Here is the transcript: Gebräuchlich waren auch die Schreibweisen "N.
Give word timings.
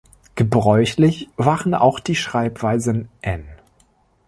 Gebräuchlich 0.33 1.29
waren 1.37 1.75
auch 1.75 1.99
die 1.99 2.15
Schreibweisen 2.15 3.07
"N. 3.21 3.45